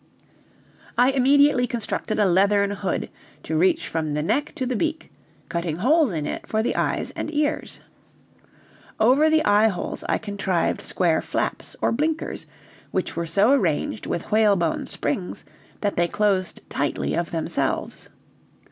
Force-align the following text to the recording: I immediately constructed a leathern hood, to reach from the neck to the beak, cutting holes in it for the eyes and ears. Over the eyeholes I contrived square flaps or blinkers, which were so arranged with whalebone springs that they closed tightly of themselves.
I 0.97 1.11
immediately 1.11 1.67
constructed 1.67 2.17
a 2.17 2.25
leathern 2.25 2.71
hood, 2.71 3.11
to 3.43 3.55
reach 3.55 3.87
from 3.87 4.15
the 4.15 4.23
neck 4.23 4.51
to 4.55 4.65
the 4.65 4.75
beak, 4.75 5.11
cutting 5.47 5.75
holes 5.75 6.11
in 6.11 6.25
it 6.25 6.47
for 6.47 6.63
the 6.63 6.75
eyes 6.75 7.11
and 7.15 7.31
ears. 7.31 7.81
Over 8.99 9.29
the 9.29 9.45
eyeholes 9.45 10.03
I 10.09 10.17
contrived 10.17 10.81
square 10.81 11.21
flaps 11.21 11.75
or 11.83 11.91
blinkers, 11.91 12.47
which 12.89 13.15
were 13.15 13.27
so 13.27 13.51
arranged 13.51 14.07
with 14.07 14.31
whalebone 14.31 14.87
springs 14.87 15.45
that 15.81 15.97
they 15.97 16.07
closed 16.07 16.67
tightly 16.67 17.13
of 17.13 17.29
themselves. 17.29 18.09